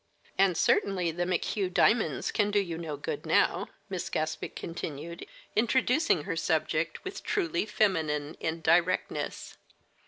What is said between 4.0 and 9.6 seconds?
Gaspic continued, introducing her subject with truly feminine indirectness.